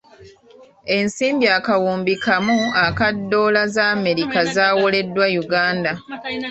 Ensimbi 0.97 1.47
akawumbi 1.57 2.13
kamu 2.25 2.57
aka 2.85 3.07
ddoola 3.17 3.61
z'Amerika 3.75 4.39
zaawoleddwa 4.53 5.25
Uganda. 5.43 5.91